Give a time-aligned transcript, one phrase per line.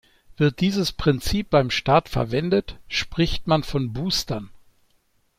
[0.35, 4.49] Wird dieses Prinzip beim Start verwendet, spricht man von Boostern.